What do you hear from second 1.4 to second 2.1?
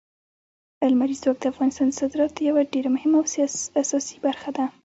د افغانستان د